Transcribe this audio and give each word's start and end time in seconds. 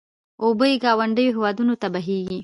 اوبه 0.43 0.65
یې 0.71 0.81
ګاونډیو 0.83 1.33
هېوادونو 1.35 1.73
ته 1.81 1.87
بهېږي. 1.93 2.39